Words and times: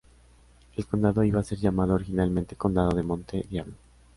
El 0.77 0.87
condado 0.87 1.23
iba 1.23 1.39
a 1.39 1.43
ser 1.43 1.59
llamado 1.59 1.93
originalmente 1.93 2.55
Condado 2.55 2.89
de 2.89 3.03
Monte 3.03 3.45
Diablo. 3.47 3.75